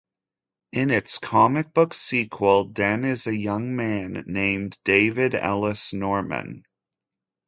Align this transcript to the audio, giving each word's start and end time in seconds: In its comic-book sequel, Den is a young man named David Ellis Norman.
In 0.71 0.89
its 0.89 1.19
comic-book 1.19 1.93
sequel, 1.93 2.63
Den 2.63 3.03
is 3.03 3.27
a 3.27 3.35
young 3.35 3.75
man 3.75 4.23
named 4.25 4.79
David 4.83 5.35
Ellis 5.35 5.93
Norman. 5.93 6.65